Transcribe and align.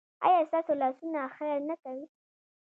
ایا 0.25 0.39
ستاسو 0.49 0.71
لاسونه 0.81 1.21
خیر 1.35 1.57
نه 1.69 1.75
کوي؟ 1.83 2.05